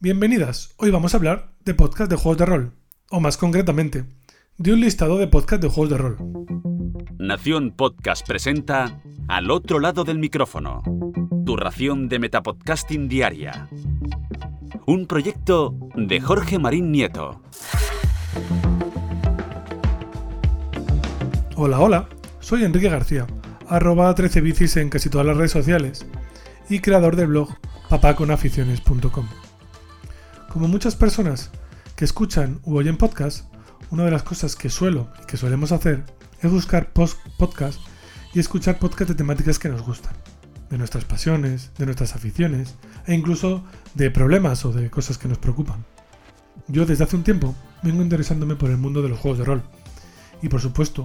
[0.00, 2.72] Bienvenidas, hoy vamos a hablar de podcast de juegos de rol,
[3.10, 4.04] o más concretamente,
[4.56, 6.16] de un listado de podcast de juegos de rol.
[7.18, 10.84] Nación Podcast presenta Al otro lado del micrófono,
[11.44, 13.68] tu ración de Metapodcasting diaria.
[14.86, 17.42] Un proyecto de Jorge Marín Nieto.
[21.56, 22.08] Hola, hola,
[22.38, 23.26] soy Enrique García,
[23.66, 26.06] arroba 13 bicis en casi todas las redes sociales
[26.70, 27.48] y creador del blog
[27.88, 29.26] papaconaficiones.com.
[30.58, 31.52] Como muchas personas
[31.94, 33.44] que escuchan u oyen podcast,
[33.90, 36.02] una de las cosas que suelo y que solemos hacer
[36.42, 37.78] es buscar post podcast
[38.34, 40.14] y escuchar podcast de temáticas que nos gustan,
[40.68, 42.74] de nuestras pasiones, de nuestras aficiones
[43.06, 43.62] e incluso
[43.94, 45.84] de problemas o de cosas que nos preocupan.
[46.66, 47.54] Yo desde hace un tiempo
[47.84, 49.62] vengo interesándome por el mundo de los juegos de rol
[50.42, 51.04] y por supuesto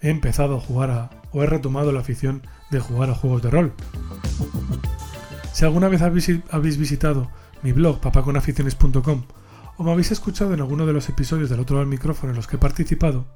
[0.00, 2.40] he empezado a jugar a, o he retomado la afición
[2.70, 3.74] de jugar a juegos de rol.
[5.52, 7.30] Si alguna vez habéis visitado
[7.66, 9.22] mi blog papaconaficiones.com
[9.76, 12.46] o me habéis escuchado en alguno de los episodios del otro lado micrófono en los
[12.46, 13.26] que he participado,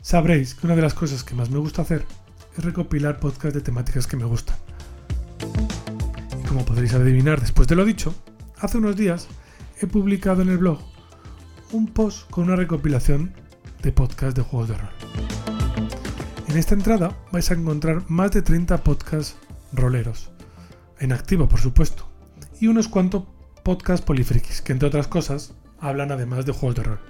[0.00, 2.06] sabréis que una de las cosas que más me gusta hacer
[2.56, 4.56] es recopilar podcasts de temáticas que me gustan.
[6.40, 8.14] Y como podréis adivinar después de lo dicho,
[8.58, 9.28] hace unos días
[9.82, 10.78] he publicado en el blog
[11.72, 13.34] un post con una recopilación
[13.82, 14.90] de podcasts de juegos de rol.
[16.48, 19.36] En esta entrada vais a encontrar más de 30 podcasts
[19.74, 20.30] roleros,
[21.00, 22.08] en activo por supuesto,
[22.62, 23.24] y unos cuantos
[23.62, 27.00] podcasts polifrikis, que entre otras cosas hablan además de juegos de rol.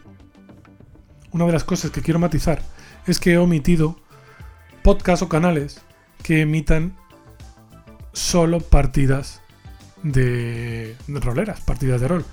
[1.33, 2.63] Una de las cosas que quiero matizar
[3.07, 3.99] es que he omitido
[4.83, 5.81] podcasts o canales
[6.23, 6.97] que emitan
[8.13, 9.43] solo partidas
[10.03, 12.25] de, roleras, partidas de rol,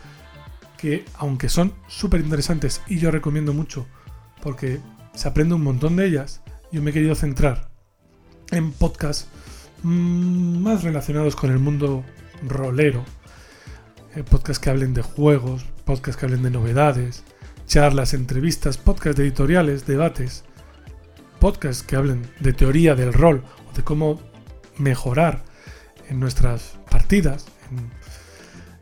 [0.78, 3.86] que aunque son súper interesantes y yo recomiendo mucho
[4.42, 4.80] porque
[5.14, 7.70] se aprende un montón de ellas, yo me he querido centrar
[8.52, 9.28] en podcasts
[9.84, 12.04] mm, más relacionados con el mundo
[12.48, 13.04] rolero.
[14.20, 17.24] Eh, podcasts que hablen de juegos, podcasts que hablen de novedades,
[17.68, 20.44] charlas, entrevistas, podcasts editoriales, debates,
[21.40, 24.20] podcasts que hablen de teoría del rol o de cómo
[24.78, 25.46] mejorar
[26.10, 27.46] en nuestras partidas,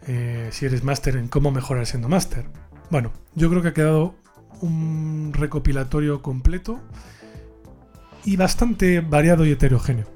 [0.07, 2.45] eh, si eres máster, en cómo mejorar siendo máster.
[2.90, 4.16] Bueno, yo creo que ha quedado
[4.61, 6.79] un recopilatorio completo
[8.25, 10.07] y bastante variado y heterogéneo.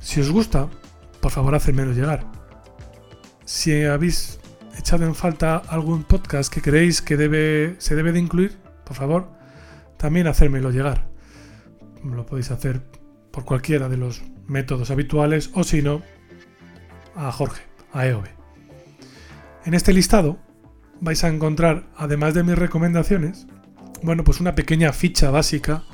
[0.00, 0.68] Si os gusta,
[1.22, 2.45] por favor hacedmelo llegar.
[3.46, 4.40] Si habéis
[4.76, 9.30] echado en falta algún podcast que creéis que debe, se debe de incluir, por favor,
[9.96, 11.06] también hacérmelo llegar.
[12.02, 12.82] Lo podéis hacer
[13.30, 16.02] por cualquiera de los métodos habituales o si no,
[17.14, 17.62] a Jorge,
[17.92, 18.24] a EOB.
[19.64, 20.40] En este listado
[21.00, 23.46] vais a encontrar, además de mis recomendaciones,
[24.02, 25.84] bueno, pues una pequeña ficha básica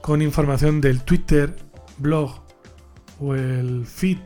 [0.00, 1.54] con información del Twitter,
[1.98, 2.42] blog
[3.20, 4.18] o el feed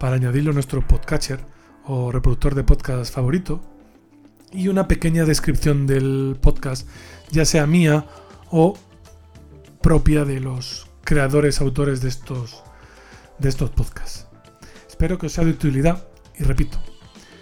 [0.00, 1.53] para añadirlo a nuestro podcatcher
[1.86, 3.60] o reproductor de podcast favorito
[4.52, 6.88] y una pequeña descripción del podcast,
[7.30, 8.06] ya sea mía
[8.50, 8.78] o
[9.80, 12.62] propia de los creadores, autores de estos,
[13.38, 14.26] de estos podcasts.
[14.88, 16.06] Espero que os sea de utilidad
[16.38, 16.78] y repito,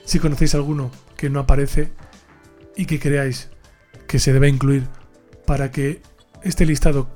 [0.04, 1.92] si conocéis alguno que no aparece
[2.76, 3.50] y que creáis
[4.08, 4.88] que se debe incluir
[5.46, 6.02] para que
[6.42, 7.08] este listado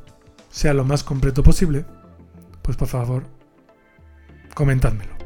[0.50, 1.84] sea lo más completo posible,
[2.62, 3.24] pues por favor,
[4.54, 5.25] comentádmelo.